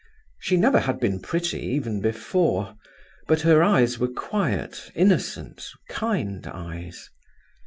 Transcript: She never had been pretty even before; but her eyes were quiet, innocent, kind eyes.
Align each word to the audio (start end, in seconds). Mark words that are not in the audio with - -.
She 0.39 0.57
never 0.57 0.79
had 0.79 0.99
been 0.99 1.19
pretty 1.19 1.61
even 1.61 2.01
before; 2.01 2.75
but 3.27 3.41
her 3.41 3.61
eyes 3.61 3.99
were 3.99 4.07
quiet, 4.11 4.89
innocent, 4.95 5.63
kind 5.89 6.47
eyes. 6.47 7.11